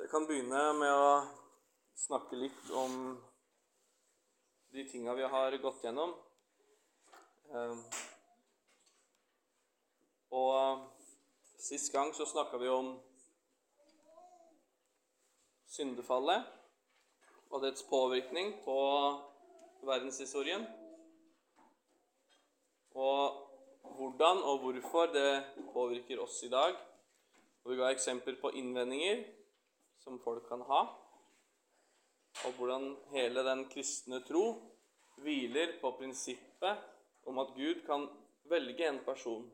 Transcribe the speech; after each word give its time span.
Så 0.00 0.04
jeg 0.04 0.10
kan 0.14 0.24
begynne 0.24 0.60
med 0.80 0.90
å 0.96 1.08
snakke 1.92 2.38
litt 2.40 2.68
om 2.72 2.92
de 4.72 4.84
tinga 4.88 5.12
vi 5.12 5.26
har 5.28 5.52
gått 5.60 5.82
gjennom. 5.84 6.14
Ehm, 7.52 7.82
Og 10.32 10.86
sist 11.60 11.92
gang 11.92 12.14
så 12.16 12.24
snakka 12.24 12.56
vi 12.62 12.70
om 12.72 12.88
syndefallet 15.68 16.48
og 17.50 17.60
dets 17.66 17.84
påvirkning 17.90 18.54
på 18.64 18.76
verdenshistorien. 19.82 20.64
Og 22.94 23.36
hvordan 23.98 24.40
og 24.48 24.64
hvorfor 24.64 25.12
det 25.12 25.44
påvirker 25.74 26.24
oss 26.24 26.40
i 26.48 26.48
dag. 26.48 26.72
Og 27.64 27.74
vi 27.74 27.78
ga 27.82 27.92
eksempler 27.92 28.40
på 28.40 28.54
innvendinger 28.56 29.39
som 30.00 30.18
folk 30.24 30.48
kan 30.48 30.64
ha, 30.68 30.80
og 32.46 32.56
hvordan 32.56 32.94
hele 33.12 33.44
den 33.44 33.66
kristne 33.72 34.22
tro 34.24 34.44
hviler 35.20 35.76
på 35.80 35.92
prinsippet 35.98 36.86
om 37.28 37.40
at 37.42 37.52
Gud 37.56 37.82
kan 37.86 38.06
velge 38.48 38.88
en 38.88 39.02
person 39.04 39.44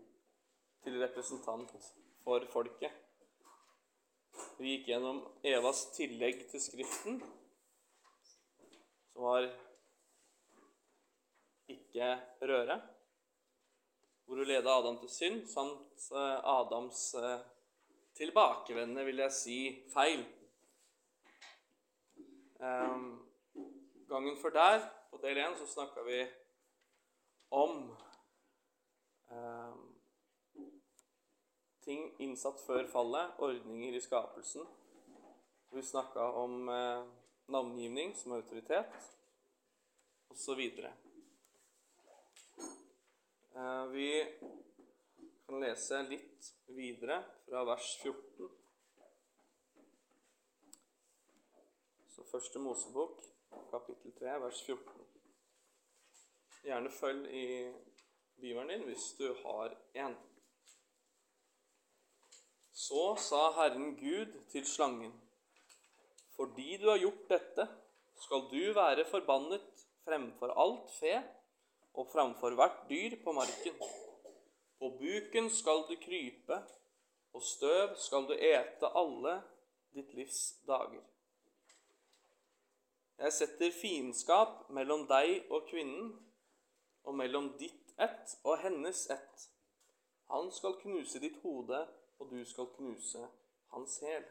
til 0.84 1.00
representant 1.02 1.72
for 2.24 2.46
folket. 2.52 2.92
Vi 4.60 4.76
gikk 4.76 4.90
gjennom 4.92 5.22
Evas 5.44 5.86
tillegg 5.96 6.46
til 6.50 6.62
Skriften, 6.62 7.18
som 9.12 9.26
var 9.26 9.48
ikke 11.72 12.12
røre, 12.46 12.78
hvor 14.26 14.40
hun 14.40 14.48
leda 14.48 14.78
Adam 14.78 14.98
til 15.00 15.10
synd, 15.10 15.44
samt 15.50 16.08
eh, 16.12 16.38
Adams 16.52 17.02
eh, 17.18 17.44
tilbakevendende, 18.18 19.04
vil 19.06 19.22
jeg 19.24 19.34
si, 19.34 19.58
feil. 19.92 20.24
Ehm, 22.60 23.28
gangen 24.08 24.36
før 24.36 24.50
der, 24.50 24.80
på 25.10 25.18
del 25.20 25.38
én, 25.38 25.56
så 25.58 25.66
snakka 25.66 26.02
vi 26.06 26.22
om 27.50 27.96
ehm, 29.30 29.82
ting 31.84 32.08
innsatt 32.18 32.60
før 32.66 32.88
fallet, 32.90 33.36
ordninger 33.38 33.94
i 33.94 34.00
skapelsen. 34.00 34.66
Vi 35.70 35.82
snakka 35.82 36.20
om 36.40 36.68
eh, 36.68 37.04
navngivning 37.52 38.14
som 38.16 38.32
autoritet, 38.32 38.96
osv. 40.32 40.60
Eh, 43.56 43.86
vi 43.92 44.10
kan 45.46 45.60
lese 45.60 46.02
litt 46.08 46.54
videre 46.66 47.20
fra 47.44 47.64
vers 47.68 47.92
14. 48.02 48.65
Så 52.16 52.24
første 52.24 52.58
Mosebok, 52.58 53.24
kapittel 53.70 54.12
3, 54.18 54.38
vers 54.40 54.60
14. 54.64 55.02
Gjerne 56.64 56.90
følg 56.90 57.24
i 57.28 57.48
bibelen 58.40 58.70
din 58.72 58.84
hvis 58.88 59.10
du 59.18 59.26
har 59.42 59.74
en. 60.00 60.14
Så 62.72 63.02
sa 63.20 63.40
Herren 63.58 63.92
Gud 64.00 64.32
til 64.48 64.64
slangen, 64.64 65.12
fordi 66.38 66.78
du 66.80 66.86
har 66.88 67.02
gjort 67.02 67.26
dette, 67.34 67.66
skal 68.24 68.46
du 68.52 68.62
være 68.78 69.04
forbannet 69.10 69.84
fremfor 70.06 70.54
alt 70.64 70.94
fe 70.94 71.18
og 71.92 72.08
fremfor 72.14 72.56
hvert 72.56 72.78
dyr 72.88 73.18
på 73.26 73.34
marken. 73.36 73.76
På 74.80 74.88
buken 75.02 75.50
skal 75.52 75.84
du 75.90 75.92
krype, 76.06 76.62
og 77.36 77.44
støv 77.44 77.92
skal 78.06 78.24
du 78.32 78.32
ete 78.40 78.92
alle 79.02 79.36
ditt 79.92 80.16
livs 80.16 80.40
dager. 80.64 81.04
Jeg 83.18 83.32
setter 83.32 83.72
fiendskap 83.72 84.66
mellom 84.76 85.06
deg 85.08 85.46
og 85.50 85.64
kvinnen, 85.70 86.10
og 87.06 87.14
mellom 87.16 87.52
ditt 87.60 87.94
ett 88.02 88.34
og 88.44 88.58
hennes 88.60 89.06
ett. 89.10 89.46
Han 90.28 90.50
skal 90.52 90.76
knuse 90.82 91.20
ditt 91.22 91.38
hode, 91.40 91.78
og 92.18 92.30
du 92.30 92.44
skal 92.44 92.68
knuse 92.74 93.22
hans 93.72 93.98
hæl. 94.04 94.24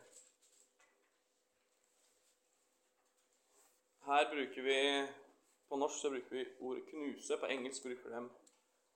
Her 4.05 4.29
bruker 4.33 4.61
vi 4.61 5.07
På 5.69 5.75
norsk 5.75 6.01
så 6.01 6.09
bruker 6.09 6.29
vi 6.29 6.45
ordet 6.59 6.83
'knuse'. 6.85 7.39
På 7.39 7.45
engelsk 7.45 7.83
bruker 7.83 8.09
de 8.09 8.29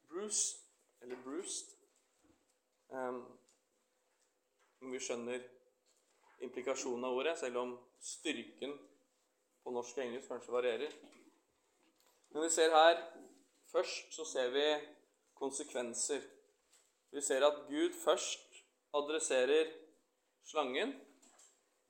'bruce' 0.03 0.57
eller 1.01 1.15
'bruised'. 1.15 1.75
Um, 2.89 3.39
vi 4.91 4.99
skjønner 4.99 5.41
implikasjonen 6.39 7.05
av 7.05 7.17
ordet, 7.17 7.39
selv 7.39 7.57
om 7.57 7.79
styrken 7.99 8.77
på 9.63 9.73
norsk 9.75 9.97
og 9.97 10.03
engelsk 10.03 10.31
kanskje 10.31 10.55
varierer. 10.55 10.93
Men 12.29 12.45
vi 12.45 12.49
ser 12.53 12.75
her 12.75 13.01
Først 13.71 14.13
så 14.13 14.25
ser 14.25 14.49
vi 14.49 14.87
konsekvenser. 15.37 16.21
Vi 17.11 17.21
ser 17.21 17.45
at 17.45 17.67
Gud 17.67 17.93
først 18.03 18.63
adresserer 18.93 19.69
slangen 20.43 20.93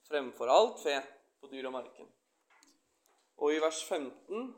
fremfor 0.07 0.52
alt 0.52 0.81
fe 0.84 0.97
på 1.40 1.47
dyr 1.52 1.69
og 1.69 1.72
marken. 1.72 2.12
Og 3.38 3.53
i 3.53 3.62
vers 3.63 3.80
15 3.84 4.51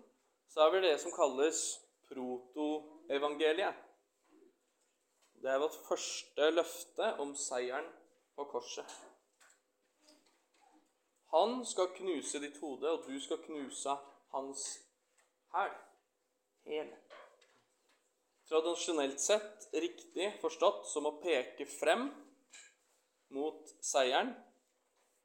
så 0.50 0.66
er 0.66 0.74
vi 0.74 0.82
det 0.88 0.96
som 1.02 1.14
kalles 1.14 1.62
protoevangeliet. 2.10 3.78
Det 5.42 5.50
er 5.50 5.62
vårt 5.62 5.78
første 5.88 6.50
løfte 6.58 7.14
om 7.22 7.36
seieren 7.38 7.86
på 8.36 8.50
korset. 8.50 9.11
Han 11.31 11.62
skal 11.66 11.94
knuse 11.96 12.42
ditt 12.44 12.58
hode, 12.59 12.92
og 12.92 13.06
du 13.08 13.19
skal 13.24 13.40
knuse 13.46 13.96
hans 14.34 14.66
hæl. 15.56 15.72
Hæl. 16.68 16.92
Tradisjonelt 18.52 19.22
sett 19.24 19.69
riktig 19.74 20.28
forstått 20.42 20.90
som 20.92 21.08
å 21.08 21.18
peke 21.24 21.66
frem 21.72 22.09
mot 23.31 23.69
seieren 23.80 24.34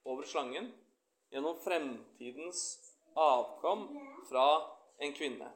over 0.06 0.28
slangen 0.30 0.68
gjennom 1.34 1.58
fremtidens 1.64 2.60
avkom 3.18 3.88
fra 4.28 4.46
en 5.02 5.14
kvinne. 5.16 5.48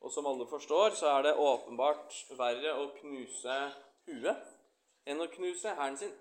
Og 0.00 0.12
som 0.14 0.26
alle 0.30 0.46
forstår, 0.48 0.96
så 0.96 1.10
er 1.18 1.26
det 1.26 1.36
åpenbart 1.42 2.16
verre 2.38 2.72
å 2.80 2.88
knuse 3.00 3.58
huet 4.08 4.48
enn 5.04 5.20
å 5.20 5.28
knuse 5.34 5.74
hælen 5.76 6.00
sin. 6.00 6.16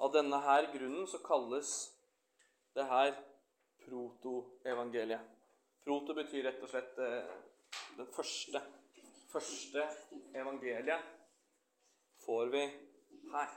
Av 0.00 0.12
denne 0.14 0.38
her 0.40 0.70
grunnen 0.72 1.06
så 1.08 1.20
kalles 1.20 1.70
det 2.76 2.86
her 2.88 3.12
protoevangeliet. 3.84 5.24
Proto 5.84 6.14
betyr 6.16 6.46
rett 6.46 6.62
og 6.64 6.70
slett 6.72 6.94
det 6.96 7.10
den 7.98 8.08
første. 8.14 8.62
Første 9.30 9.84
evangeliet 10.34 11.04
får 12.24 12.48
vi 12.54 12.62
her. 13.34 13.52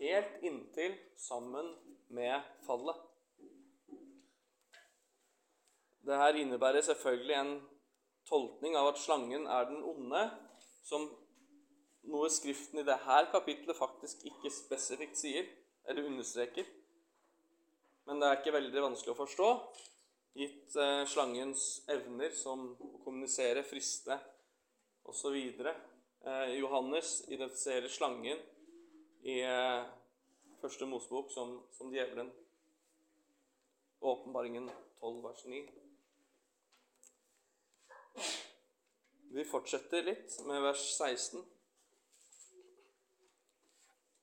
Helt 0.00 0.42
inntil 0.42 0.96
sammen 1.16 1.70
med 2.08 2.42
fallet. 2.66 2.96
Det 6.00 6.16
her 6.16 6.34
innebærer 6.42 6.82
selvfølgelig 6.82 7.36
en 7.36 7.54
tolkning 8.28 8.76
av 8.76 8.90
at 8.90 9.00
slangen 9.00 9.46
er 9.46 9.68
den 9.68 9.82
onde, 9.84 10.22
som 10.84 11.06
noe 12.08 12.30
Skriften 12.32 12.80
i 12.80 12.86
dette 12.86 13.20
kapitlet 13.32 13.76
faktisk 13.76 14.24
ikke 14.28 14.52
spesifikt 14.52 15.18
sier 15.20 15.48
eller 15.88 16.06
understreker. 16.08 16.66
Men 18.06 18.20
det 18.20 18.28
er 18.28 18.40
ikke 18.40 18.56
veldig 18.56 18.82
vanskelig 18.82 19.12
å 19.12 19.20
forstå, 19.20 19.48
gitt 20.40 20.76
eh, 20.80 21.04
slangens 21.10 21.64
evner 21.90 22.32
som 22.34 22.70
å 22.74 22.90
kommunisere, 23.04 23.62
friste 23.66 24.16
osv. 25.10 25.36
Eh, 25.36 26.48
Johannes 26.58 27.20
identifiserer 27.28 27.90
slangen 27.92 28.40
i 29.22 29.40
eh, 29.44 29.84
første 30.62 30.88
Mosebok 30.88 31.30
som, 31.34 31.58
som 31.76 31.92
djevelen. 31.94 32.32
Åpenbaringen 34.00 34.70
12, 35.00 35.22
vers 35.26 35.44
9. 35.44 35.62
Vi 39.30 39.44
fortsetter 39.46 40.02
litt 40.08 40.34
med 40.48 40.62
vers 40.64 40.82
16. 40.96 41.44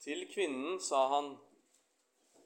Til 0.07 0.21
kvinnen 0.31 0.77
sa 0.80 1.01
han, 1.12 1.33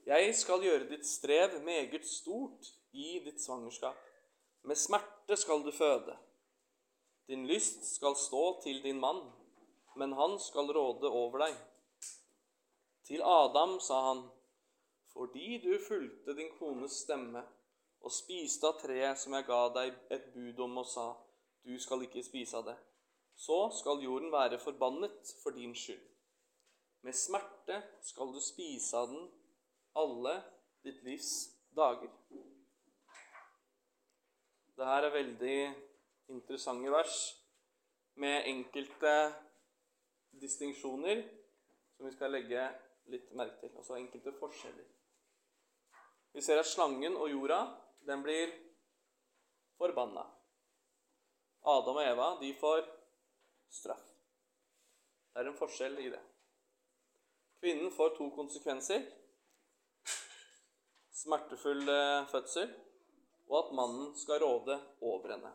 Jeg 0.09 0.31
skal 0.33 0.63
gjøre 0.65 0.87
ditt 0.89 1.05
strev 1.05 1.59
meget 1.61 2.07
stort 2.09 2.71
i 2.91 3.19
ditt 3.21 3.37
svangerskap. 3.43 3.99
Med 4.65 4.79
smerte 4.81 5.37
skal 5.37 5.61
du 5.61 5.69
føde. 5.71 6.15
Din 7.29 7.45
lyst 7.45 7.85
skal 7.85 8.17
stå 8.17 8.61
til 8.63 8.81
din 8.83 8.99
mann, 8.99 9.21
men 9.95 10.17
han 10.17 10.39
skal 10.39 10.73
råde 10.73 11.05
over 11.05 11.45
deg. 11.45 11.61
Til 13.05 13.21
Adam 13.21 13.77
sa 13.79 14.01
han, 14.09 14.23
fordi 15.13 15.61
du 15.61 15.77
fulgte 15.87 16.33
din 16.33 16.49
kones 16.57 17.03
stemme 17.05 17.45
og 18.01 18.11
spiste 18.11 18.71
av 18.71 18.79
treet 18.81 19.21
som 19.21 19.37
jeg 19.37 19.45
ga 19.45 19.67
deg 19.77 19.93
et 20.09 20.31
bud 20.33 20.65
om 20.65 20.81
og 20.81 20.89
sa, 20.89 21.11
du 21.61 21.77
skal 21.77 22.09
ikke 22.09 22.25
spise 22.25 22.57
av 22.57 22.71
det, 22.71 22.79
så 23.37 23.67
skal 23.69 24.01
jorden 24.01 24.33
være 24.33 24.57
forbannet 24.57 25.35
for 25.43 25.53
din 25.53 25.77
skyld. 25.77 26.07
Med 27.01 27.15
smerte 27.17 27.81
skal 28.05 28.33
du 28.33 28.39
spise 28.43 28.97
av 28.97 29.09
den 29.09 29.27
alle 29.97 30.35
ditt 30.85 31.01
livs 31.05 31.31
dager. 31.75 32.11
Dette 34.77 34.97
er 34.97 35.13
veldig 35.13 35.57
interessante 36.31 36.93
vers 36.93 37.17
med 38.21 38.47
enkelte 38.49 39.13
distinksjoner 40.41 41.23
som 41.95 42.07
vi 42.07 42.13
skal 42.15 42.33
legge 42.33 42.63
litt 43.13 43.29
merke 43.37 43.59
til. 43.61 43.73
Altså 43.77 43.97
enkelte 43.97 44.33
forskjeller. 44.39 44.87
Vi 46.31 46.41
ser 46.41 46.61
at 46.61 46.69
slangen 46.69 47.17
og 47.17 47.29
jorda, 47.29 47.59
den 48.07 48.23
blir 48.23 48.53
forbanna. 49.77 50.23
Adam 51.61 51.99
og 51.99 52.05
Eva, 52.05 52.29
de 52.41 52.53
får 52.57 52.85
straff. 53.69 54.05
Det 55.31 55.41
er 55.41 55.49
en 55.51 55.57
forskjell 55.57 55.99
i 56.01 56.09
det. 56.13 56.21
Kvinnen 57.61 57.91
får 57.91 58.15
to 58.17 58.25
konsekvenser. 58.33 59.03
Smertefull 61.13 61.85
fødsel, 62.31 62.71
og 63.51 63.57
at 63.59 63.73
mannen 63.77 64.15
skal 64.17 64.39
råde 64.41 64.79
over 65.01 65.35
henne. 65.35 65.51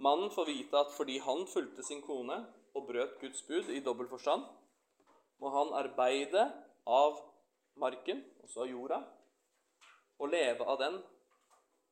Mannen 0.00 0.30
får 0.32 0.46
vite 0.48 0.78
at 0.80 0.94
fordi 0.96 1.18
han 1.20 1.42
fulgte 1.52 1.82
sin 1.84 2.00
kone 2.00 2.38
og 2.72 2.86
brøt 2.88 3.18
Guds 3.20 3.42
bud 3.42 3.68
i 3.74 3.82
dobbel 3.84 4.08
forstand, 4.08 4.46
må 5.38 5.50
han 5.52 5.74
arbeide 5.76 6.46
av 6.86 7.18
marken, 7.76 8.22
også 8.42 8.62
av 8.64 8.70
jorda, 8.70 8.98
og 10.18 10.32
leve 10.32 10.64
av 10.64 10.78
den 10.80 10.96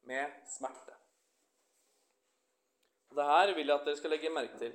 med 0.08 0.32
smerte. 0.54 0.94
Og 3.10 3.20
det 3.20 3.28
her 3.28 3.52
vil 3.58 3.68
jeg 3.68 3.76
at 3.76 3.84
dere 3.90 4.00
skal 4.00 4.14
legge 4.16 4.32
merke 4.32 4.62
til. 4.64 4.72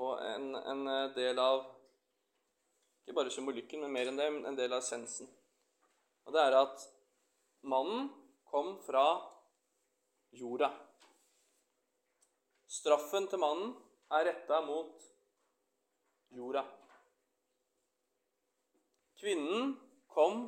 Og 0.00 0.16
en, 0.24 0.56
en 0.56 0.88
del 1.12 1.38
av 1.44 1.66
ikke 3.10 3.24
bare 3.24 3.32
symbolikken, 3.34 3.80
men 3.82 3.90
mer 3.90 4.06
enn 4.06 4.18
det, 4.18 4.26
en 4.46 4.56
del 4.58 4.70
av 4.70 4.84
essensen. 4.84 5.26
Og 6.28 6.34
det 6.34 6.42
er 6.46 6.54
at 6.60 6.82
mannen 7.66 8.06
kom 8.46 8.76
fra 8.84 9.02
jorda. 10.38 10.68
Straffen 12.70 13.26
til 13.26 13.42
mannen 13.42 13.72
er 14.14 14.28
retta 14.30 14.60
mot 14.62 15.08
jorda. 16.38 16.62
Kvinnen 19.18 19.74
kom 20.14 20.46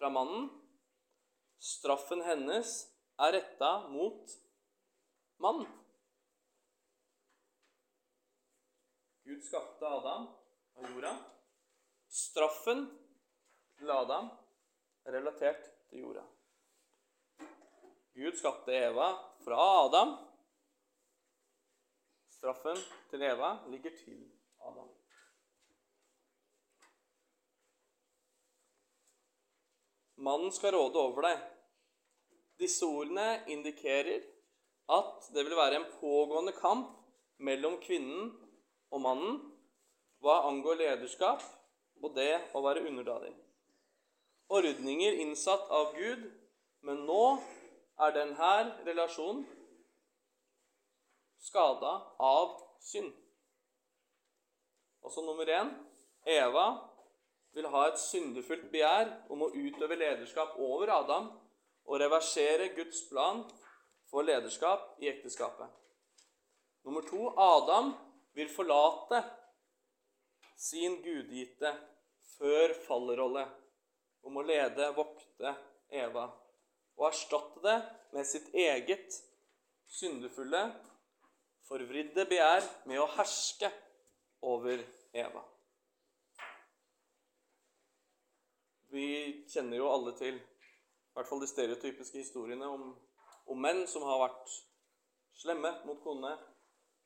fra 0.00 0.08
mannen. 0.16 0.48
Straffen 1.60 2.24
hennes 2.24 2.74
er 3.20 3.36
retta 3.36 3.72
mot 3.92 4.32
mannen. 5.44 5.68
Gud 9.28 9.44
skapte 9.44 9.96
Adam 10.00 10.30
av 10.80 10.94
jorda. 10.94 11.18
Straffen 12.16 12.86
til 13.76 13.90
Adam 13.92 14.30
er 15.04 15.18
relatert 15.18 15.66
til 15.90 16.00
jorda. 16.00 16.22
Gud 18.16 18.38
skapte 18.38 18.72
Eva 18.72 19.08
fra 19.44 19.58
Adam. 19.84 20.14
Straffen 22.32 22.78
til 23.10 23.22
Eva 23.22 23.50
ligger 23.68 23.92
til 23.98 24.22
Adam. 24.64 24.88
Mannen 30.16 30.52
skal 30.56 30.72
råde 30.74 30.96
over 31.02 31.28
deg. 31.28 31.44
Disse 32.64 32.88
ordene 32.88 33.44
indikerer 33.52 34.24
at 34.96 35.28
det 35.36 35.44
vil 35.44 35.58
være 35.58 35.82
en 35.82 35.90
pågående 36.00 36.56
kamp 36.56 36.96
mellom 37.44 37.76
kvinnen 37.84 38.32
og 38.88 39.04
mannen 39.04 39.38
hva 40.24 40.40
angår 40.48 40.80
lederskap 40.80 41.44
og 42.02 42.14
det 42.16 42.32
å 42.54 42.62
være 42.64 42.84
underdadig. 42.88 43.32
Ordninger 44.52 45.20
innsatt 45.24 45.70
av 45.74 45.94
Gud, 45.96 46.26
men 46.86 47.04
nå 47.08 47.22
er 48.02 48.12
denne 48.14 48.50
relasjonen 48.86 49.46
skada 51.46 51.92
av 52.22 52.56
synd. 52.82 53.12
Altså 55.06 55.22
nummer 55.22 55.48
én 55.50 55.70
Eva 56.26 56.66
vil 57.54 57.68
ha 57.70 57.86
et 57.88 58.00
syndefullt 58.02 58.66
begjær 58.72 59.12
om 59.32 59.46
å 59.46 59.52
utøve 59.54 59.98
lederskap 59.98 60.58
over 60.60 60.90
Adam 60.92 61.30
og 61.86 62.00
reversere 62.02 62.72
Guds 62.76 63.04
plan 63.08 63.44
for 64.10 64.26
lederskap 64.26 64.96
i 65.02 65.08
ekteskapet. 65.10 65.70
Nummer 66.86 67.06
to 67.06 67.30
Adam 67.38 67.94
vil 68.36 68.50
forlate 68.52 69.22
sin 70.56 71.00
gudgitte 71.04 71.72
før 72.36 72.74
fallerolle 72.86 73.44
om 74.26 74.40
å 74.40 74.44
lede, 74.44 74.90
vokte 74.96 75.52
Eva, 75.92 76.26
og 76.96 77.08
erstatte 77.10 77.62
det 77.64 77.76
med 78.16 78.26
sitt 78.26 78.48
eget 78.56 79.18
syndefulle, 79.86 80.62
forvridde 81.68 82.26
begjær 82.28 82.64
med 82.88 83.02
å 83.02 83.10
herske 83.16 83.70
over 84.46 84.82
Eva. 85.16 85.42
Vi 88.92 89.08
kjenner 89.50 89.80
jo 89.80 89.90
alle 89.92 90.14
til 90.16 90.38
i 90.38 91.16
hvert 91.16 91.28
fall 91.28 91.42
de 91.42 91.48
stereotypiske 91.50 92.20
historiene 92.20 92.68
om, 92.68 92.90
om 93.50 93.60
menn 93.60 93.84
som 93.90 94.04
har 94.06 94.20
vært 94.20 94.52
slemme 95.36 95.72
mot 95.88 96.00
kone, 96.04 96.32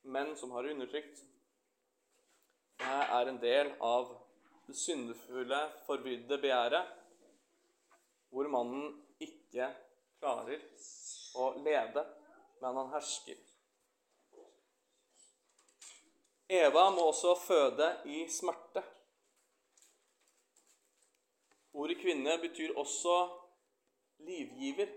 menn 0.03 0.33
som 0.39 0.53
har 0.55 0.69
undertrykt. 0.71 1.23
Er 2.81 3.29
en 3.29 3.41
del 3.43 3.73
av 3.81 4.09
det 4.67 4.77
syndefulle, 4.79 5.59
forbydde 5.87 6.39
begjæret, 6.41 6.97
hvor 8.31 8.49
mannen 8.49 8.95
ikke 9.21 9.67
klarer 10.21 10.63
å 11.37 11.51
lede, 11.61 12.05
men 12.63 12.79
han 12.81 12.93
hersker. 12.95 13.37
Eva 16.51 16.89
må 16.95 17.11
også 17.11 17.35
føde 17.39 17.91
i 18.11 18.25
smerte. 18.33 18.83
Ordet 21.79 22.01
kvinne 22.01 22.35
betyr 22.43 22.75
også 22.79 23.21
livgiver. 24.27 24.91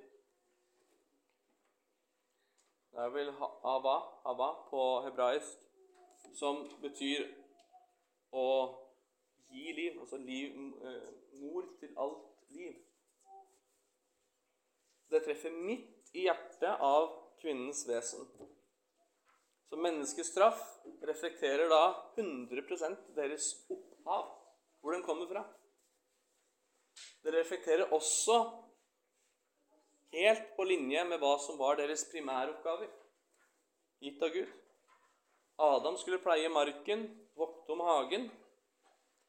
Det 2.94 3.06
er 3.06 3.13
vel 3.13 3.29
hava, 3.38 4.00
hava 4.25 4.50
på 4.69 4.81
hebraisk, 5.06 5.62
som 6.38 6.63
betyr 6.81 7.42
å 8.33 8.50
gi 9.53 9.74
liv. 9.77 10.00
Altså 10.01 10.17
liv, 10.17 10.57
eh, 10.81 11.10
mor 11.39 11.67
til 11.79 11.93
alt 11.98 12.50
liv. 12.50 12.75
Det 15.10 15.22
treffer 15.25 15.53
midt 15.53 16.10
i 16.17 16.25
hjertet 16.27 16.81
av 16.81 17.12
kvinnens 17.41 17.84
vesen. 17.88 18.25
Så 19.69 19.77
menneskets 19.77 20.29
straff 20.29 20.62
reflekterer 21.05 21.69
da 21.69 21.84
100% 22.17 23.13
deres 23.15 23.51
opphav, 23.74 24.27
hvor 24.81 24.93
den 24.93 25.05
kommer 25.05 25.29
fra. 25.29 25.43
Det 27.24 27.34
reflekterer 27.34 27.93
også 27.93 28.38
helt 30.13 30.51
på 30.57 30.65
linje 30.67 31.03
med 31.10 31.22
hva 31.22 31.34
som 31.41 31.57
var 31.57 31.79
deres 31.79 32.05
primæroppgaver, 32.12 32.89
gitt 34.03 34.22
av 34.22 34.34
Gud. 34.36 34.51
Adam 35.63 35.98
skulle 35.98 36.22
pleie 36.22 36.50
marken, 36.53 37.07
vokte 37.39 37.71
om 37.71 37.79
hagen. 37.79 38.31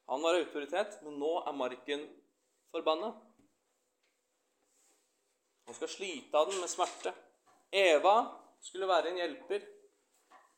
Han 0.05 0.21
var 0.21 0.37
autoritet, 0.37 0.99
men 1.03 1.17
nå 1.19 1.31
er 1.41 1.57
marken 1.57 2.03
forbanna. 2.73 3.13
Han 5.65 5.77
skal 5.77 5.89
slite 5.89 6.37
av 6.37 6.51
den 6.51 6.61
med 6.61 6.69
smerte. 6.69 7.13
Eva 7.73 8.15
skulle 8.61 8.89
være 8.89 9.11
en 9.11 9.21
hjelper 9.21 9.65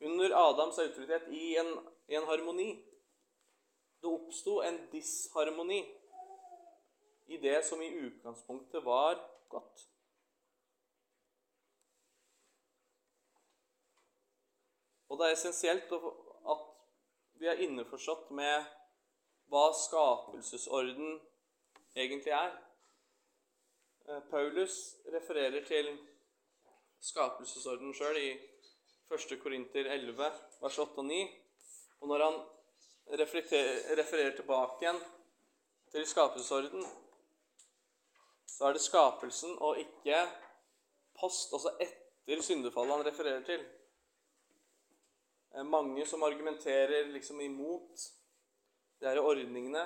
under 0.04 0.36
Adams 0.36 0.80
autoritet 0.84 1.30
i 1.34 1.56
en, 1.58 1.72
i 2.12 2.20
en 2.20 2.28
harmoni. 2.28 2.70
Det 4.02 4.12
oppsto 4.12 4.60
en 4.62 4.82
disharmoni 4.92 5.80
i 7.28 7.40
det 7.42 7.62
som 7.66 7.82
i 7.82 7.90
utgangspunktet 8.04 8.84
var 8.86 9.18
godt. 9.50 9.88
Og 15.08 15.20
det 15.20 15.28
er 15.28 15.38
essensielt 15.38 15.92
at 15.92 16.27
vi 17.40 17.48
er 17.48 17.62
innforstått 17.66 18.30
med 18.36 18.66
hva 19.52 19.70
skapelsesorden 19.76 21.20
egentlig 21.96 22.34
er. 22.36 22.54
Eh, 24.08 24.22
Paulus 24.32 24.98
refererer 25.14 25.66
til 25.68 25.92
skapelsesorden 27.04 27.94
sjøl 27.96 28.20
i 28.22 28.30
1. 29.14 29.38
Korinter 29.42 29.92
11, 29.94 30.32
vers 30.62 30.80
8 30.80 31.04
og 31.04 31.06
9. 31.06 31.20
Og 32.02 32.12
når 32.12 32.24
han 32.26 32.40
refererer 33.22 34.36
tilbake 34.36 34.84
igjen 34.84 35.00
til 35.92 36.08
skapelsesorden, 36.08 36.84
så 38.48 38.68
er 38.68 38.76
det 38.76 38.82
skapelsen 38.82 39.58
og 39.64 39.80
ikke 39.80 40.20
post, 41.20 41.54
altså 41.54 41.72
etter 41.80 42.42
syndefallet, 42.42 42.96
han 42.98 43.06
refererer 43.06 43.44
til. 43.46 43.64
Eh, 45.58 45.66
mange 45.66 46.06
som 46.06 46.24
argumenterer 46.24 47.12
liksom 47.14 47.42
imot 47.42 48.08
de 49.00 49.10
her 49.10 49.20
ordningene, 49.22 49.84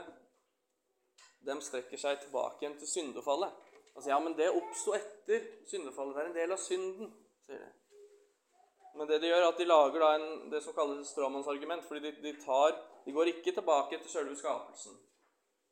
de 1.41 1.57
strekker 1.65 1.99
seg 1.99 2.21
tilbake 2.21 2.61
igjen 2.61 2.77
til 2.79 2.89
syndefallet. 2.89 3.53
Altså, 3.95 4.09
ja, 4.11 4.19
men 4.23 4.35
det 4.37 4.51
oppsto 4.55 4.93
etter 4.95 5.47
syndefallet. 5.67 6.15
Det 6.15 6.21
er 6.21 6.29
en 6.29 6.39
del 6.39 6.55
av 6.55 6.61
synden, 6.61 7.13
sier 7.47 7.63
de. 7.63 7.71
Men 8.95 9.07
det 9.07 9.21
de 9.23 9.29
gjør, 9.29 9.45
er 9.45 9.53
at 9.53 9.59
de 9.59 9.67
lager 9.67 10.03
en, 10.05 10.25
det 10.51 10.59
som 10.63 10.75
kalles 10.75 11.07
stråmannsargument. 11.13 11.85
fordi 11.87 11.99
de, 11.99 12.11
de, 12.23 12.33
tar, 12.43 12.75
de 13.05 13.11
går 13.15 13.31
ikke 13.31 13.53
tilbake 13.55 13.99
til 14.01 14.11
selve 14.11 14.35
skapelsen. 14.35 14.97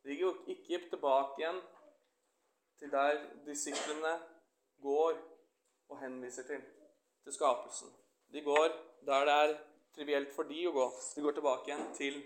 De 0.08 0.16
går 0.16 0.38
ikke 0.48 0.80
tilbake 0.90 1.42
igjen 1.42 1.60
til 2.80 2.92
der 2.92 3.20
disiplene 3.46 4.14
går 4.82 5.18
og 5.90 6.00
henviser 6.00 6.48
til, 6.48 6.62
til 7.24 7.34
skapelsen. 7.34 7.92
De 8.32 8.42
går 8.42 8.70
der 9.06 9.26
det 9.28 9.34
er 9.34 9.58
trivielt 10.00 10.32
for 10.32 10.48
de 10.48 10.62
å 10.70 10.72
gå. 10.72 10.86
De 11.16 11.24
går 11.26 11.36
tilbake 11.36 11.68
igjen 11.68 11.88
til 11.98 12.20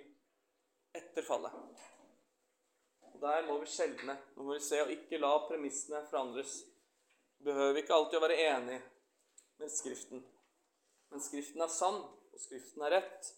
etter 0.93 1.25
fallet. 1.25 1.55
Og 3.09 3.17
Der 3.23 3.47
må 3.47 3.57
vi 3.63 3.69
skjelne. 3.71 4.13
Nå 4.35 4.45
må 4.45 4.53
vi 4.53 4.61
se 4.61 4.81
og 4.83 4.91
ikke 4.93 5.21
la 5.21 5.31
premissene 5.47 6.03
forandres. 6.11 6.59
Vi 7.39 7.49
behøver 7.49 7.81
ikke 7.81 7.97
alltid 7.97 8.19
å 8.19 8.23
være 8.27 8.37
enig 8.45 8.77
med 9.57 9.73
Skriften. 9.73 10.21
Men 11.09 11.25
Skriften 11.25 11.65
er 11.65 11.73
sann, 11.73 11.99
og 12.05 12.45
Skriften 12.45 12.85
er 12.85 12.97
rett. 12.99 13.33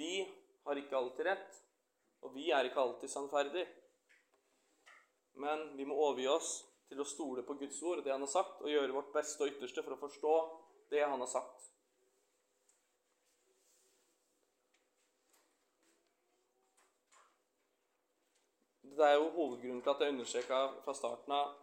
Vi 0.00 0.24
har 0.64 0.80
ikke 0.80 0.96
alltid 0.96 1.28
rett, 1.28 1.62
og 2.24 2.32
vi 2.36 2.48
er 2.54 2.68
ikke 2.70 2.80
alltid 2.80 3.12
sannferdige. 3.12 3.68
Men 5.44 5.74
vi 5.76 5.84
må 5.84 5.96
overgi 6.08 6.28
oss 6.32 6.52
til 6.88 7.04
å 7.04 7.06
stole 7.06 7.44
på 7.44 7.60
Guds 7.60 7.82
ord, 7.84 8.00
det 8.04 8.16
han 8.16 8.24
har 8.24 8.32
sagt, 8.32 8.62
og 8.62 8.72
gjøre 8.72 8.96
vårt 8.96 9.12
beste 9.12 9.44
og 9.44 9.52
ytterste 9.52 9.84
for 9.84 9.96
å 9.96 10.04
forstå 10.06 10.36
det 10.94 11.04
han 11.04 11.20
har 11.20 11.30
sagt. 11.30 11.74
Det 18.96 19.06
er 19.06 19.14
jo 19.14 19.30
hovedgrunnen 19.30 19.82
til 19.82 19.90
at 19.90 20.00
jeg 20.00 20.12
understreka 20.14 20.58
fra 20.84 20.94
starten 20.94 21.32
av 21.34 21.54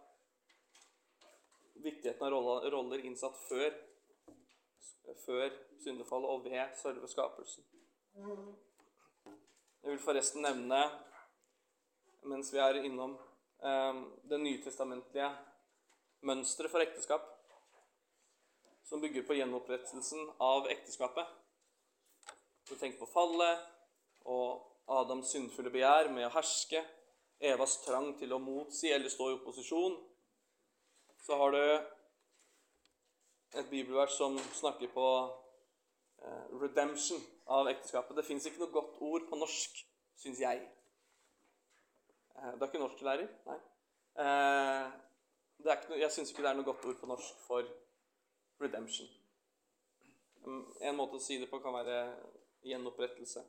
viktigheten 1.84 2.26
av 2.26 2.66
roller 2.72 3.04
innsatt 3.04 3.36
før, 3.48 3.74
før 5.24 5.50
syndefallet 5.82 6.32
og 6.32 6.44
ved 6.46 6.76
selve 6.80 7.08
skapelsen. 7.10 7.66
Jeg 9.82 9.92
vil 9.92 10.02
forresten 10.02 10.42
nevne, 10.42 10.80
mens 12.26 12.52
vi 12.54 12.62
er 12.62 12.80
innom 12.82 13.14
eh, 13.62 14.02
det 14.30 14.40
nytestamentlige 14.40 15.30
mønsteret 16.26 16.72
for 16.72 16.82
ekteskap, 16.82 17.26
som 18.86 19.02
bygger 19.02 19.26
på 19.26 19.36
gjenopprettelsen 19.36 20.30
av 20.42 20.70
ekteskapet. 20.72 21.26
Du 22.66 22.74
tenker 22.74 22.98
på 23.02 23.10
fallet 23.12 23.66
og 24.26 24.72
Adams 24.90 25.30
syndfulle 25.30 25.70
begjær 25.74 26.10
med 26.14 26.26
å 26.28 26.34
herske, 26.34 26.82
Evas 27.44 27.82
trang 27.84 28.14
til 28.16 28.32
å 28.32 28.40
motsi 28.40 28.88
eller 28.94 29.12
stå 29.12 29.28
i 29.28 29.36
opposisjon. 29.36 29.96
Så 31.20 31.36
har 31.36 31.52
du 31.52 31.64
et 33.60 33.68
bibelvers 33.70 34.16
som 34.16 34.38
snakker 34.56 34.88
på 34.94 35.06
eh, 36.22 36.46
redemption 36.60 37.20
av 37.52 37.68
ekteskapet. 37.68 38.16
Det 38.16 38.24
fins 38.24 38.46
ikke 38.48 38.62
noe 38.64 38.72
godt 38.72 38.96
ord 39.04 39.28
på 39.28 39.40
norsk, 39.40 39.82
syns 40.16 40.40
jeg. 40.40 40.62
Eh, 42.36 42.52
du 42.56 42.64
er 42.64 42.70
ikke 42.70 42.82
norsklærer? 42.82 43.28
Nei. 43.50 43.58
Eh, 44.24 44.96
noe, 45.66 46.00
jeg 46.00 46.12
syns 46.14 46.32
ikke 46.32 46.44
det 46.46 46.52
er 46.54 46.58
noe 46.60 46.68
godt 46.68 46.88
ord 46.88 46.98
på 47.02 47.10
norsk 47.10 47.44
for 47.44 47.68
redemption. 48.62 49.12
En 50.46 50.96
måte 50.96 51.18
å 51.18 51.22
si 51.22 51.40
det 51.42 51.50
på 51.50 51.60
kan 51.60 51.74
være 51.74 52.00
gjenopprettelse. 52.64 53.42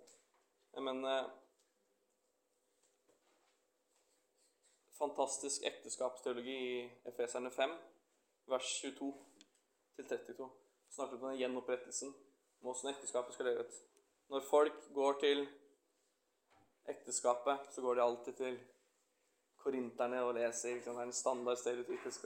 Men 0.81 1.03
fantastisk 4.97 5.63
ekteskapsteologi 5.63 6.57
i 6.57 6.77
Efeserne 7.09 7.51
5, 7.51 7.75
vers 8.51 8.71
22 8.81 9.13
32. 9.97 10.49
Snakker 10.89 11.15
om 11.15 11.29
den 11.29 11.37
gjenopprettelsen, 11.37 12.13
om 12.61 12.67
åssen 12.71 12.89
ekteskapet 12.89 13.33
skal 13.33 13.49
leve 13.49 13.65
ut. 13.65 13.79
Når 14.27 14.45
folk 14.49 14.93
går 14.93 15.19
til 15.21 15.47
ekteskapet, 16.87 17.67
så 17.71 17.81
går 17.81 17.95
de 17.95 18.01
alltid 18.01 18.33
til 18.33 18.59
korinterne 19.57 20.21
og 20.23 20.33
leser. 20.35 20.75
Liksom, 20.75 20.95
det 20.95 21.01
er 21.01 21.09
en 21.11 21.13
standard 21.13 21.57
stereotypisk. 21.57 22.25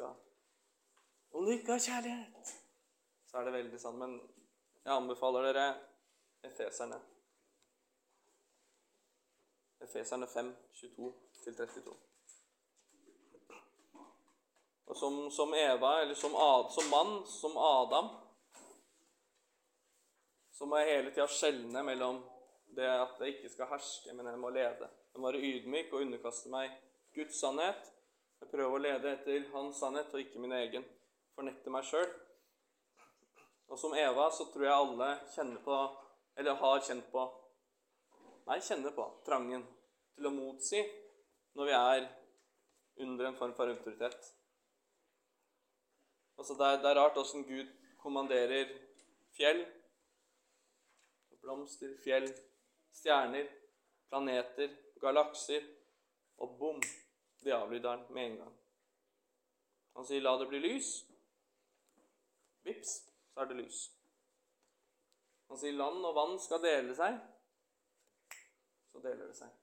Om 1.31 1.45
du 1.45 1.51
ikke 1.51 1.71
har 1.71 1.79
kjærlighet, 1.79 2.53
så 3.27 3.37
er 3.37 3.43
det 3.47 3.53
veldig 3.53 3.79
sant. 3.79 3.97
Men 3.97 4.19
jeg 4.85 4.93
anbefaler 4.93 5.51
dere 5.51 5.67
Efeserne. 6.43 7.01
Efeserne 9.81 10.27
5, 10.27 10.55
22-32. 10.73 12.10
Og 14.91 14.97
som, 14.97 15.31
som, 15.31 15.53
Eva, 15.55 16.01
eller 16.01 16.17
som, 16.19 16.33
Ad, 16.35 16.71
som 16.75 16.89
mann, 16.91 17.13
som 17.27 17.53
Adam, 17.57 18.09
så 20.51 20.65
må 20.67 20.81
jeg 20.81 20.89
hele 20.89 21.13
tida 21.13 21.27
skjelne 21.31 21.83
mellom 21.87 22.17
det 22.75 22.89
at 22.91 23.21
jeg 23.23 23.37
ikke 23.37 23.51
skal 23.53 23.69
herske, 23.71 24.11
men 24.11 24.27
jeg 24.27 24.41
må 24.41 24.51
lede. 24.51 24.89
Jeg 25.13 25.21
må 25.21 25.29
være 25.29 25.43
ydmyk 25.47 25.93
og 25.93 26.03
underkaste 26.03 26.51
meg 26.51 26.73
Guds 27.15 27.39
sannhet. 27.39 27.87
Jeg 28.43 28.51
prøver 28.51 28.75
å 28.75 28.81
lede 28.83 29.13
etter 29.15 29.47
Hans 29.53 29.79
sannhet 29.79 30.11
og 30.11 30.25
ikke 30.25 30.43
min 30.43 30.57
egen. 30.59 30.83
Fornekte 31.39 31.71
meg 31.71 31.87
sjøl. 31.87 32.11
Og 33.71 33.79
som 33.79 33.95
Eva 33.95 34.27
så 34.35 34.49
tror 34.51 34.67
jeg 34.67 34.75
alle 34.75 35.09
kjenner 35.31 35.63
på, 35.63 35.79
eller 36.35 36.59
har 36.65 36.83
kjent 36.83 37.07
på 37.15 37.29
Nei, 38.49 38.57
kjenner 38.59 38.91
på 38.91 39.07
trangen 39.23 39.63
til 40.17 40.27
å 40.27 40.35
motsi 40.35 40.83
når 41.55 41.67
vi 41.69 41.79
er 41.79 42.07
under 43.07 43.29
en 43.29 43.39
form 43.39 43.55
for 43.55 43.71
autoritet. 43.71 44.33
Altså 46.41 46.53
det, 46.53 46.65
er, 46.65 46.77
det 46.81 46.89
er 46.89 46.97
rart 46.97 47.17
åssen 47.21 47.43
Gud 47.45 47.67
kommanderer 48.01 48.71
fjell, 49.37 49.59
blomster, 51.41 51.91
fjell, 52.01 52.25
stjerner, 52.97 53.45
planeter, 54.09 54.73
galakser, 55.03 55.67
og 56.41 56.55
bom, 56.57 56.79
de 57.43 57.53
avlyder 57.53 57.89
han 57.89 58.07
med 58.09 58.25
en 58.25 58.39
gang. 58.39 58.55
Han 59.95 60.07
sier 60.09 60.21
'la 60.21 60.33
det 60.39 60.47
bli 60.49 60.63
lys'. 60.63 60.89
Vips, 62.63 62.95
så 63.33 63.45
er 63.45 63.45
det 63.45 63.59
lys. 63.61 63.91
Han 65.47 65.61
sier 65.61 65.77
'land 65.77 66.05
og 66.05 66.15
vann 66.15 66.39
skal 66.39 66.63
dele 66.65 66.95
seg'. 66.95 67.21
Så 68.91 68.99
deler 69.05 69.27
det 69.27 69.37
seg. 69.37 69.53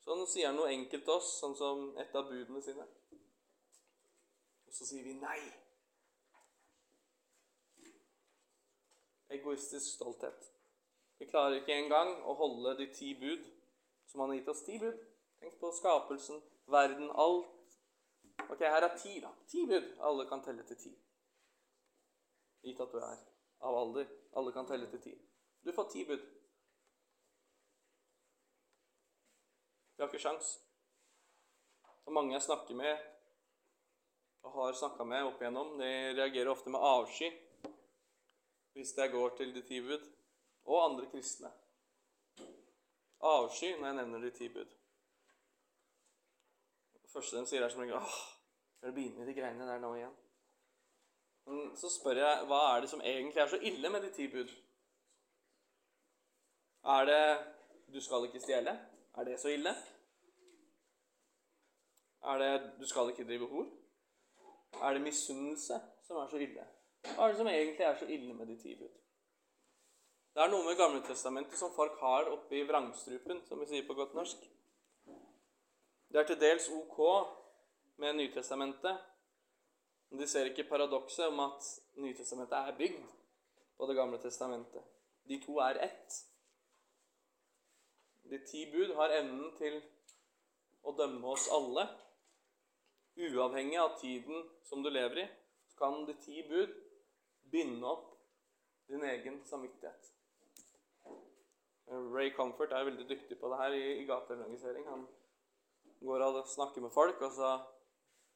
Så 0.00 0.18
nå 0.18 0.26
sier 0.26 0.50
han 0.50 0.58
noe 0.58 0.74
enkelt 0.74 1.04
til 1.04 1.14
oss, 1.14 1.36
sånn 1.40 1.54
som 1.56 1.92
et 1.98 2.14
av 2.14 2.26
budene 2.26 2.62
sine. 2.62 2.90
Så 4.76 4.86
sier 4.86 5.04
vi 5.04 5.14
nei. 5.16 5.40
Egoistisk 9.32 9.94
stolthet. 9.94 10.52
Vi 11.18 11.28
klarer 11.30 11.62
ikke 11.62 11.78
engang 11.80 12.12
å 12.28 12.34
holde 12.36 12.74
de 12.82 12.90
ti 12.92 13.14
bud 13.16 13.46
som 14.10 14.20
han 14.20 14.34
har 14.34 14.40
gitt 14.40 14.50
oss. 14.52 14.64
Ti 14.66 14.76
bud. 14.82 14.98
Tenk 15.40 15.56
på 15.60 15.70
skapelsen, 15.78 16.42
verden, 16.72 17.08
alt. 17.24 17.78
Ok, 18.50 18.60
her 18.60 18.84
er 18.84 18.92
ti, 19.00 19.16
da. 19.24 19.32
Ti 19.48 19.64
bud. 19.70 19.88
Alle 20.10 20.28
kan 20.28 20.44
telle 20.44 20.68
til 20.68 20.80
ti. 20.84 20.92
Gitt 22.66 22.84
at 22.84 22.92
du 22.92 23.00
er 23.00 23.24
av 23.64 23.80
alder. 23.80 24.12
Alle 24.36 24.52
kan 24.52 24.68
telle 24.68 24.90
til 24.92 25.02
ti. 25.08 25.16
Du 25.64 25.72
får 25.72 25.88
ti 25.92 26.04
bud. 26.04 26.22
Vi 29.96 30.04
har 30.04 30.12
ikke 30.12 30.20
sjans. 30.20 30.58
Og 32.04 32.12
mange 32.12 32.36
jeg 32.36 32.44
snakker 32.44 32.76
med, 32.76 33.15
har 34.54 34.72
snakka 34.72 35.04
med 35.04 35.24
opp 35.24 35.42
igjennom, 35.42 35.78
de 35.78 35.90
reagerer 36.14 36.52
ofte 36.52 36.70
med 36.70 36.80
avsky 36.80 37.30
hvis 38.76 38.92
jeg 38.96 39.10
går 39.12 39.36
til 39.38 39.54
de 39.54 39.62
ti 39.64 39.80
bud, 39.80 40.02
og 40.68 40.82
andre 40.84 41.06
kristne. 41.08 41.48
Avsky 43.24 43.70
når 43.72 43.86
jeg 43.86 43.96
nevner 43.96 44.24
de 44.26 44.30
ti 44.36 44.48
bud. 44.52 44.74
Det 47.02 47.10
første 47.12 47.40
de 47.40 47.48
sier, 47.48 47.64
er 47.64 47.72
som 47.72 47.80
regel 47.80 47.96
åh, 47.96 48.18
skal 48.76 48.92
du 48.92 48.98
begynne 48.98 49.24
de 49.24 49.34
greiene 49.38 49.68
der 49.70 49.80
nå 49.80 49.94
igjen? 49.96 50.12
Men 51.46 51.72
så 51.80 51.88
spør 51.94 52.20
jeg 52.20 52.44
hva 52.50 52.60
er 52.74 52.84
det 52.84 52.90
som 52.92 53.00
egentlig 53.00 53.42
er 53.42 53.50
så 53.54 53.62
ille 53.70 53.92
med 53.94 54.04
de 54.04 54.12
ti 54.12 54.28
bud? 54.28 54.52
Er 56.96 57.04
det 57.04 57.22
'du 57.92 58.00
skal 58.00 58.24
ikke 58.26 58.44
stjele'? 58.44 58.76
Er 59.16 59.24
det 59.24 59.40
så 59.40 59.48
ille? 59.48 59.74
Er 62.22 62.38
det 62.38 62.78
'du 62.78 62.86
skal 62.86 63.10
ikke 63.10 63.24
drive 63.24 63.48
hor'? 63.48 63.75
Er 64.82 64.94
det 64.94 65.02
misunnelse 65.02 65.80
som 66.06 66.16
er 66.20 66.28
så 66.30 66.40
ille? 66.42 66.66
Hva 67.06 67.24
er 67.24 67.32
det 67.32 67.40
som 67.40 67.48
egentlig 67.50 67.86
er 67.86 67.98
så 67.98 68.08
ille 68.10 68.34
med 68.34 68.46
de 68.46 68.56
ti 68.60 68.74
bud? 68.78 68.92
Det 70.36 70.42
er 70.44 70.50
noe 70.52 70.66
med 70.66 70.76
Gamletestamentet 70.76 71.56
som 71.56 71.72
folk 71.72 71.96
har 72.02 72.28
oppi 72.28 72.60
vrangstrupen, 72.68 73.40
som 73.48 73.60
vi 73.60 73.70
sier 73.70 73.86
på 73.88 73.94
godt 73.96 74.12
norsk. 74.14 74.42
Det 76.12 76.20
er 76.20 76.26
til 76.28 76.40
dels 76.40 76.68
ok 76.68 76.98
med 77.96 78.18
Nytestamentet, 78.18 78.98
men 80.10 80.20
de 80.20 80.28
ser 80.28 80.50
ikke 80.50 80.68
paradokset 80.68 81.30
om 81.30 81.40
at 81.46 81.70
Nytestamentet 81.96 82.58
er 82.58 82.76
bygd 82.76 83.00
på 83.76 83.86
Det 83.86 83.96
gamle 83.96 84.18
testamentet. 84.20 84.84
De 85.28 85.40
to 85.46 85.58
er 85.58 85.80
ett. 85.88 86.20
De 88.30 88.38
ti 88.46 88.66
bud 88.72 88.94
har 88.94 89.12
evnen 89.22 89.50
til 89.58 89.80
å 90.84 90.92
dømme 90.96 91.32
oss 91.32 91.48
alle. 91.52 91.88
Uavhengig 93.16 93.78
av 93.80 93.94
tiden 94.00 94.44
som 94.62 94.82
du 94.82 94.90
lever 94.90 95.22
i, 95.22 95.28
så 95.68 95.78
kan 95.78 96.04
de 96.04 96.14
ti 96.20 96.42
bud 96.48 96.74
binde 97.52 97.86
opp 97.88 98.10
din 98.90 99.04
egen 99.04 99.40
samvittighet. 99.44 100.12
Ray 101.86 102.32
Comfort 102.34 102.74
er 102.74 102.84
veldig 102.84 103.06
dyktig 103.08 103.38
på 103.40 103.48
det 103.50 103.60
her 103.60 103.74
i, 103.76 103.84
i 104.02 104.06
gateevangelisering. 104.08 104.86
Han 104.90 105.06
går 106.02 106.24
og 106.26 106.48
snakker 106.50 106.82
med 106.82 106.92
folk, 106.94 107.20
og 107.22 107.32
så 107.32 107.56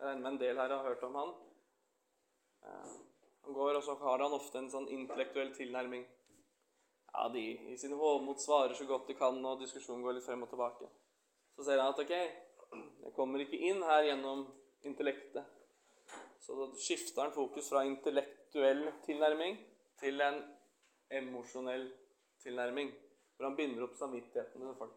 Jeg 0.00 0.06
regner 0.06 0.22
med 0.22 0.30
en 0.30 0.40
del 0.40 0.56
her 0.56 0.72
har 0.72 0.86
hørt 0.86 1.02
om 1.04 1.14
han. 1.14 1.32
Eh, 2.64 2.92
han 3.44 3.54
går, 3.54 3.74
og 3.74 3.82
så 3.84 3.94
har 4.00 4.22
han 4.22 4.32
ofte 4.32 4.56
en 4.58 4.70
sånn 4.72 4.86
intellektuell 4.88 5.50
tilnærming. 5.52 6.06
Ja, 7.12 7.26
de 7.28 7.42
i 7.68 7.76
sin 7.76 7.92
hovmot 7.92 8.40
svarer 8.40 8.72
så 8.78 8.86
godt 8.88 9.10
de 9.10 9.18
kan, 9.18 9.36
og 9.44 9.60
diskusjonen 9.60 10.00
går 10.06 10.16
litt 10.16 10.24
frem 10.24 10.46
og 10.46 10.48
tilbake. 10.48 10.88
Så 11.52 11.66
ser 11.66 11.82
han 11.82 11.92
at 11.92 12.00
ok, 12.00 12.14
jeg 12.14 13.12
kommer 13.12 13.44
ikke 13.44 13.60
inn 13.60 13.84
her 13.84 14.08
gjennom 14.08 14.46
intellektet. 14.82 15.44
Så 16.40 16.56
da 16.56 16.66
skifter 16.76 17.22
han 17.22 17.34
fokus 17.34 17.68
fra 17.70 17.84
intellektuell 17.84 18.86
tilnærming 19.04 19.58
til 20.00 20.20
en 20.24 20.40
emosjonell 21.10 21.90
tilnærming. 22.42 22.92
Hvor 23.36 23.48
han 23.48 23.56
binder 23.56 23.84
opp 23.86 23.96
samvittigheten 23.96 24.60
til 24.64 24.78
folk. 24.78 24.96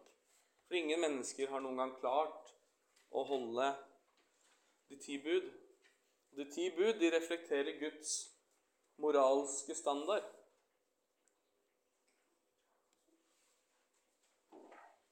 For 0.66 0.76
ingen 0.80 1.00
mennesker 1.00 1.50
har 1.52 1.62
noen 1.62 1.80
gang 1.80 1.92
klart 2.00 2.54
å 3.14 3.24
holde 3.28 3.68
de 4.90 4.98
ti 5.00 5.18
bud. 5.22 5.50
De 6.34 6.48
ti 6.50 6.70
bud 6.76 6.98
de 7.00 7.12
reflekterer 7.14 7.78
Guds 7.80 8.16
moralske 9.00 9.76
standard. 9.78 10.26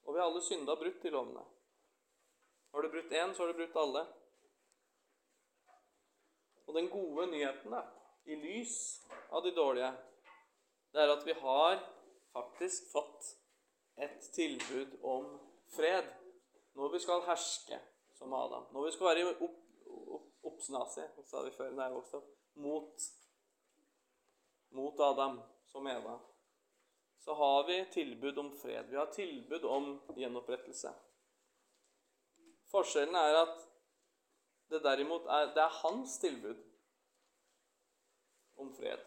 Og 0.03 0.15
vi 0.15 0.19
har 0.19 0.27
alle 0.27 0.43
synda 0.43 0.75
brutt 0.77 1.01
de 1.01 1.13
lovene. 1.13 1.45
Har 2.73 2.81
du 2.81 2.89
brutt 2.89 3.11
én, 3.13 3.33
så 3.33 3.43
har 3.43 3.53
du 3.53 3.57
brutt 3.57 3.79
alle. 3.79 4.03
Og 6.67 6.75
den 6.77 6.89
gode 6.89 7.27
nyheten, 7.31 7.71
da, 7.71 7.83
i 8.25 8.37
lys 8.39 8.75
av 9.29 9.43
de 9.43 9.51
dårlige, 9.55 9.91
det 10.93 11.01
er 11.03 11.13
at 11.13 11.25
vi 11.27 11.35
har 11.41 11.79
faktisk 12.33 12.91
fått 12.91 13.31
et 14.01 14.29
tilbud 14.33 14.99
om 15.01 15.27
fred. 15.75 16.07
Når 16.73 16.93
vi 16.93 17.01
skal 17.03 17.25
herske 17.27 17.79
som 18.17 18.33
Adam. 18.33 18.65
Når 18.73 18.87
vi 18.87 18.93
skal 18.95 19.09
være 19.09 19.33
opp, 19.33 19.57
opp, 20.49 20.61
sa 20.63 21.43
vi 21.43 21.51
før 21.53 21.73
da 21.73 21.87
jeg 21.87 21.97
vokste 21.97 22.21
opp, 22.21 22.29
mot, 22.63 23.09
mot 24.77 25.01
Adam 25.11 25.41
som 25.69 25.89
Eva 25.89 26.19
så 27.23 27.33
har 27.33 27.63
vi 27.63 27.85
tilbud 27.91 28.37
om 28.37 28.51
fred. 28.51 28.85
Vi 28.89 28.95
har 28.95 29.05
tilbud 29.05 29.63
om 29.63 30.01
gjenopprettelse. 30.15 30.91
Forskjellen 32.67 33.15
er 33.15 33.37
at 33.45 33.61
det 34.69 34.83
derimot 34.83 35.25
er, 35.25 35.51
det 35.55 35.63
er 35.63 35.79
hans 35.81 36.17
tilbud 36.21 36.61
om 38.57 38.71
fred. 38.75 39.01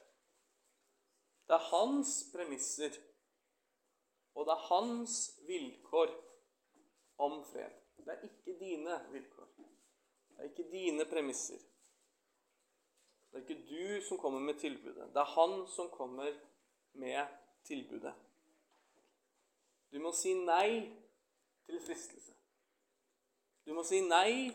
Det 1.46 1.54
er 1.54 1.68
hans 1.70 2.12
premisser, 2.34 2.98
og 4.34 4.46
det 4.46 4.52
er 4.52 4.68
hans 4.68 5.16
vilkår 5.46 6.12
om 7.18 7.40
fred. 7.52 7.72
Det 7.96 8.12
er 8.14 8.22
ikke 8.28 8.58
dine 8.58 8.98
vilkår. 9.12 9.48
Det 9.56 10.38
er 10.38 10.50
ikke 10.50 10.70
dine 10.70 11.04
premisser. 11.04 11.58
Det 13.30 13.38
er 13.38 13.48
ikke 13.48 13.66
du 13.68 14.02
som 14.08 14.18
kommer 14.18 14.40
med 14.40 14.54
tilbudet. 14.54 15.08
Det 15.14 15.20
er 15.20 15.34
han 15.34 15.66
som 15.68 15.90
kommer 15.90 16.32
med 16.92 17.26
tilbudet. 17.64 18.14
Du 19.92 19.98
må 19.98 20.12
si 20.12 20.34
nei 20.34 20.70
til 21.66 21.80
fristelse. 21.86 22.32
Du 23.66 23.75
må 23.75 23.82
si 23.86 24.00
nei 24.04 24.52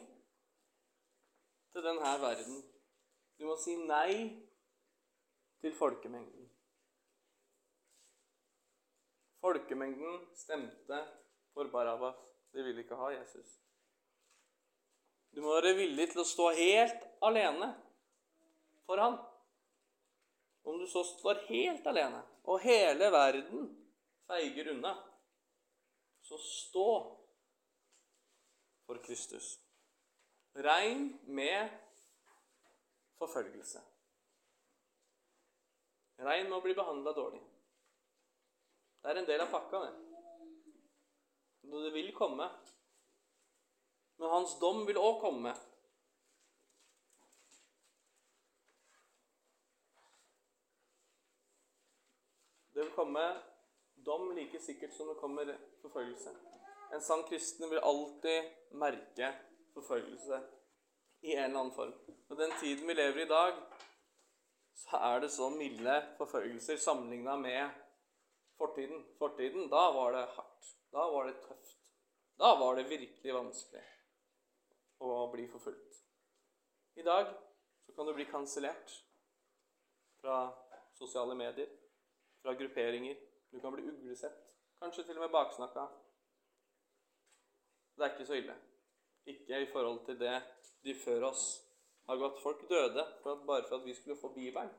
til 1.71 1.85
denne 1.85 2.13
verden. 2.21 2.61
Du 3.39 3.47
må 3.49 3.55
si 3.57 3.75
nei 3.79 4.13
til 5.61 5.73
folkemengden. 5.77 6.49
Folkemengden 9.41 10.19
stemte 10.37 10.99
for 11.53 11.71
Barabbas. 11.73 12.19
De 12.53 12.63
ville 12.63 12.83
ikke 12.83 12.99
ha 12.99 13.09
Jesus. 13.15 13.57
Du 15.31 15.41
må 15.41 15.55
være 15.55 15.77
villig 15.79 16.09
til 16.11 16.21
å 16.21 16.27
stå 16.27 16.49
helt 16.57 17.05
alene 17.23 17.71
for 18.85 19.01
han. 19.01 19.15
Om 20.67 20.77
du 20.77 20.85
så 20.91 21.01
står 21.07 21.45
helt 21.47 21.87
alene, 21.89 22.19
og 22.45 22.61
hele 22.61 23.07
verden 23.13 23.69
feiger 24.29 24.69
unna, 24.75 24.91
så 26.21 26.37
stå 26.37 26.89
for 28.85 29.01
Kristus. 29.07 29.55
Regn 30.53 31.19
med 31.23 31.69
forfølgelse. 33.17 33.81
Regn 36.21 36.49
med 36.49 36.57
å 36.57 36.63
bli 36.65 36.75
behandla 36.77 37.13
dårlig. 37.15 37.41
Det 39.01 39.09
er 39.09 39.21
en 39.21 39.29
del 39.29 39.41
av 39.41 39.51
pakka, 39.53 39.79
det. 39.85 39.93
Det 41.71 41.93
vil 41.95 42.11
komme. 42.13 42.49
Men 44.19 44.29
hans 44.29 44.57
dom 44.61 44.83
vil 44.85 44.99
òg 45.01 45.21
komme. 45.23 45.53
Det 52.73 52.83
vil 52.83 52.93
komme 52.93 53.23
dom 54.05 54.29
like 54.35 54.59
sikkert 54.61 54.93
som 54.93 55.09
det 55.09 55.17
kommer 55.21 55.55
forfølgelse. 55.81 56.35
En 56.91 57.01
sann 57.01 57.23
kristen 57.29 57.69
vil 57.71 57.81
alltid 57.87 58.51
merke 58.77 59.31
forfølgelse 59.73 60.41
i 61.21 61.35
en 61.35 61.43
eller 61.43 61.59
annen 61.59 61.75
form. 61.75 61.93
Og 62.29 62.37
den 62.37 62.53
tiden 62.59 62.87
vi 62.87 62.93
lever 62.93 63.21
i 63.21 63.25
i 63.25 63.29
dag, 63.29 63.59
så 64.75 64.97
er 64.97 65.19
det 65.19 65.31
så 65.31 65.49
milde 65.49 65.97
forfølgelser 66.17 66.77
sammenligna 66.77 67.35
med 67.35 67.69
fortiden. 68.57 69.05
Fortiden, 69.17 69.69
da 69.69 69.83
var 69.97 70.11
det 70.11 70.25
hardt. 70.37 70.71
Da 70.91 71.05
var 71.13 71.27
det 71.27 71.41
tøft. 71.41 71.93
Da 72.39 72.55
var 72.59 72.75
det 72.75 72.89
virkelig 72.89 73.33
vanskelig 73.33 73.83
å 75.01 75.27
bli 75.33 75.47
forfulgt. 75.51 76.01
I 76.95 77.05
dag 77.05 77.29
så 77.85 77.93
kan 77.95 78.07
du 78.07 78.13
bli 78.13 78.25
kansellert 78.25 78.95
fra 80.21 80.39
sosiale 80.97 81.35
medier 81.35 81.69
fra 82.41 82.53
grupperinger. 82.53 83.17
Du 83.51 83.59
kan 83.59 83.73
bli 83.73 83.83
uglesett. 83.83 84.41
Kanskje 84.79 85.03
til 85.03 85.17
og 85.19 85.27
med 85.27 85.33
baksnakka. 85.33 85.85
Det 87.97 88.05
er 88.05 88.13
ikke 88.15 88.25
så 88.25 88.37
ille. 88.39 88.55
Ikke 89.25 89.61
i 89.61 89.69
forhold 89.71 90.05
til 90.05 90.19
det 90.19 90.37
de 90.85 90.95
før 90.97 91.27
oss 91.29 91.45
har 92.09 92.17
gått. 92.17 92.39
Folk 92.43 92.63
døde 92.69 93.05
for 93.23 93.35
at, 93.35 93.43
bare 93.47 93.67
for 93.67 93.77
at 93.77 93.85
vi 93.85 93.93
skulle 93.93 94.19
få 94.19 94.31
Bibelen 94.33 94.71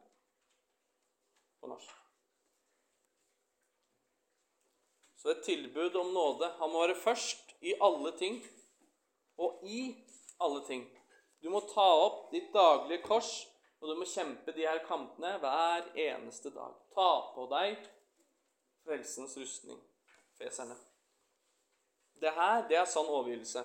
på 1.61 1.71
norsk. 1.71 1.91
Så 5.23 5.31
et 5.31 5.45
tilbud 5.47 5.95
om 5.95 6.11
nåde. 6.15 6.49
Han 6.59 6.71
må 6.73 6.87
være 6.87 6.99
først 6.99 7.55
i 7.61 7.77
alle 7.79 8.17
ting 8.19 8.43
og 9.39 9.63
i 9.63 9.95
alle 10.41 10.67
ting. 10.67 10.83
Du 11.43 11.51
må 11.51 11.63
ta 11.71 11.87
opp 12.07 12.31
ditt 12.35 12.51
daglige 12.55 13.03
kors 13.07 13.31
og 13.83 13.89
du 13.91 13.99
må 13.99 14.07
kjempe 14.07 14.55
de 14.55 14.63
her 14.63 14.79
kampene 14.87 15.37
hver 15.43 15.89
eneste 15.99 16.53
dag. 16.55 16.75
Ta 16.95 17.09
på 17.35 17.49
deg 17.51 17.81
frelsens 18.87 19.35
rustning, 19.39 19.79
feserne. 20.39 20.77
Det 22.23 22.31
her, 22.31 22.63
det 22.71 22.79
er 22.79 22.87
sann 22.87 23.11
overgivelse 23.11 23.65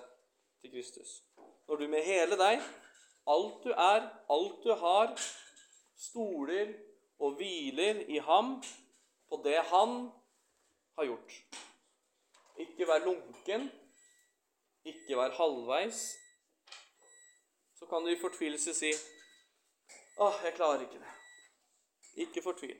til 0.60 0.70
Kristus. 0.70 1.22
Når 1.68 1.76
du 1.76 1.88
med 1.88 2.04
hele 2.04 2.38
deg, 2.40 2.62
alt 3.28 3.64
du 3.64 3.70
er, 3.72 4.08
alt 4.30 4.64
du 4.64 4.72
har, 4.74 5.14
stoler 5.98 6.72
og 7.18 7.36
hviler 7.38 8.04
i 8.08 8.18
ham 8.22 8.56
på 9.28 9.40
det 9.44 9.58
han 9.72 10.10
har 10.98 11.10
gjort. 11.10 11.36
Ikke 12.58 12.86
vær 12.88 13.04
lunken, 13.04 13.68
ikke 14.84 15.16
vær 15.18 15.36
halvveis. 15.38 16.02
Så 17.78 17.86
kan 17.86 18.02
du 18.02 18.10
i 18.10 18.20
fortvilelse 18.20 18.74
si 18.74 18.92
Åh, 20.18 20.40
jeg 20.44 20.54
klarer 20.56 20.80
ikke 20.82 20.98
det. 20.98 21.12
Ikke 22.24 22.42
fortvil. 22.42 22.78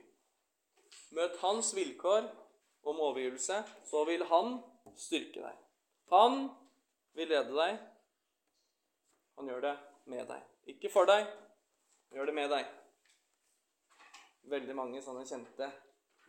Møt 1.15 1.37
hans 1.39 1.71
vilkår 1.75 2.25
om 2.83 2.99
overgivelse, 2.99 3.61
så 3.87 4.03
vil 4.09 4.25
han 4.27 4.57
styrke 4.99 5.39
deg. 5.39 5.61
Han 6.11 6.49
vil 7.19 7.31
lede 7.33 7.51
deg. 7.51 7.79
Han 9.39 9.51
gjør 9.51 9.65
det 9.67 9.75
med 10.11 10.27
deg. 10.29 10.43
Ikke 10.71 10.91
for 10.93 11.09
deg, 11.09 11.25
han 11.27 12.19
gjør 12.19 12.29
det 12.29 12.35
med 12.37 12.51
deg. 12.53 12.69
Veldig 14.49 14.75
mange 14.77 15.01
sånne 15.03 15.25
kjente, 15.27 15.67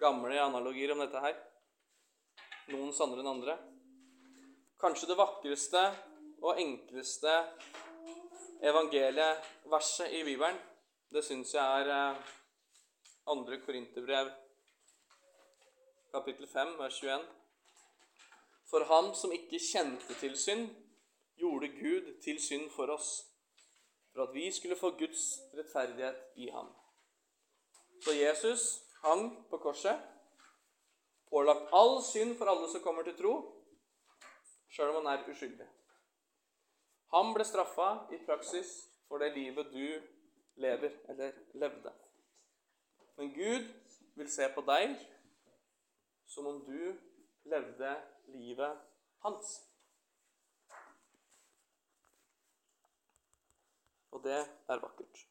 gamle 0.03 0.35
analogier 0.43 0.93
om 0.95 1.03
dette 1.03 1.23
her. 1.23 1.37
Noen 2.75 2.91
sannere 2.95 3.23
enn 3.23 3.31
andre. 3.31 3.57
Kanskje 4.81 5.11
det 5.11 5.19
vakreste 5.19 5.85
og 6.41 6.59
enkleste 6.59 7.33
evangelieverset 8.65 10.19
i 10.19 10.25
Bibelen 10.27 10.59
det 11.11 11.25
syns 11.27 11.51
jeg 11.57 11.83
er 11.83 11.91
andre 13.31 13.57
2. 13.59 13.65
Korinterbrev, 13.65 14.29
kapittel 16.15 16.47
5, 16.47 16.77
vers 16.79 16.99
21. 17.03 17.25
For 18.71 18.87
ham 18.87 19.15
som 19.19 19.33
ikke 19.35 19.59
kjente 19.59 20.15
til 20.21 20.37
synd, 20.39 20.69
gjorde 21.41 21.69
Gud 21.75 22.13
til 22.23 22.39
synd 22.43 22.69
for 22.71 22.93
oss, 22.95 23.11
for 24.13 24.23
at 24.29 24.35
vi 24.35 24.51
skulle 24.53 24.77
få 24.79 24.91
Guds 24.99 25.25
rettferdighet 25.59 26.21
i 26.37 26.51
ham. 26.55 26.69
Så 28.05 28.15
Jesus 28.15 28.83
hang 29.03 29.33
på 29.51 29.59
korset, 29.59 29.99
pålagt 31.31 31.73
all 31.73 31.99
synd 32.05 32.37
for 32.39 32.51
alle 32.53 32.69
som 32.71 32.83
kommer 32.85 33.03
til 33.03 33.17
tro, 33.19 33.35
sjøl 34.71 34.95
om 34.95 35.01
han 35.01 35.13
er 35.19 35.27
uskyldig. 35.31 35.67
Han 37.15 37.35
ble 37.35 37.45
straffa 37.45 37.91
i 38.15 38.21
praksis 38.27 38.71
for 39.09 39.19
det 39.19 39.33
livet 39.35 39.73
du 39.73 39.87
lever, 40.63 40.95
eller 41.09 41.33
levde. 41.59 41.93
Men 43.17 43.35
Gud 43.35 43.67
vil 44.15 44.31
se 44.31 44.47
på 44.55 44.63
deg 44.69 44.95
som 46.31 46.47
om 46.47 46.61
du 46.65 46.95
levde 47.51 47.95
livet 48.35 48.79
hans. 49.25 49.57
Og 54.11 54.25
det 54.25 54.39
er 54.69 54.81
vakkert. 54.81 55.30